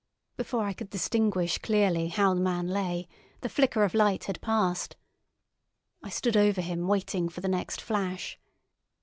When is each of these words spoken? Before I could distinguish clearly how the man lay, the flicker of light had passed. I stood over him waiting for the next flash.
Before 0.35 0.63
I 0.63 0.73
could 0.73 0.89
distinguish 0.89 1.59
clearly 1.59 2.07
how 2.07 2.33
the 2.33 2.39
man 2.41 2.65
lay, 2.67 3.07
the 3.41 3.49
flicker 3.49 3.83
of 3.83 3.93
light 3.93 4.23
had 4.23 4.41
passed. 4.41 4.95
I 6.01 6.09
stood 6.09 6.35
over 6.35 6.59
him 6.61 6.87
waiting 6.87 7.29
for 7.29 7.41
the 7.41 7.47
next 7.47 7.79
flash. 7.79 8.39